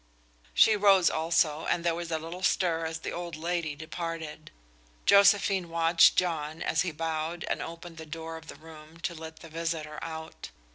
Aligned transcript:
She 0.55 0.75
rose 0.75 1.11
also, 1.11 1.67
and 1.67 1.85
there 1.85 1.93
was 1.93 2.09
a 2.09 2.17
little 2.17 2.41
stir 2.41 2.87
as 2.87 2.97
the 3.01 3.11
old 3.11 3.35
lady 3.35 3.75
departed. 3.75 4.49
Josephine 5.05 5.69
watched 5.69 6.15
John 6.15 6.63
as 6.63 6.81
he 6.81 6.89
bowed 6.91 7.43
and 7.43 7.61
opened 7.61 7.97
the 7.97 8.05
door 8.07 8.35
of 8.35 8.47
the 8.47 8.55
room 8.55 8.97
to 9.01 9.13
let 9.13 9.41
the 9.41 9.49
visitor 9.49 9.99
out. 10.01 10.49